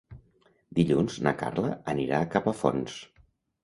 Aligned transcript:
Dilluns 0.79 1.19
na 1.29 1.35
Carla 1.43 1.71
anirà 1.97 2.25
a 2.25 2.33
Capafonts. 2.37 3.01